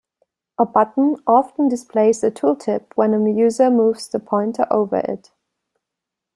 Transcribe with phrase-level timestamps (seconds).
[0.57, 5.29] A button often displays a tooltip when a user moves the pointer over it.